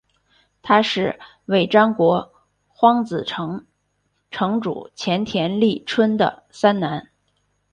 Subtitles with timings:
[0.63, 2.33] 他是尾张国
[2.69, 3.67] 荒子城
[4.31, 7.11] 城主前田利春的三男。